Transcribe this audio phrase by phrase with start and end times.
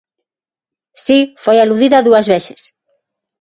[1.05, 2.61] Si, foi aludida dúas veces.